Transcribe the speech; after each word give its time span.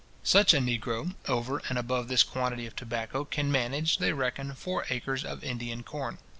Such 0.23 0.51
a 0.55 0.57
negro, 0.57 1.13
over 1.27 1.61
and 1.69 1.77
above 1.77 2.07
this 2.07 2.23
quantity 2.23 2.65
of 2.65 2.75
tobacco, 2.75 3.23
can 3.23 3.51
manage, 3.51 3.99
they 3.99 4.13
reckon, 4.13 4.55
four 4.55 4.83
acres 4.89 5.23
of 5.23 5.43
Indian 5.43 5.83
corn. 5.83 6.17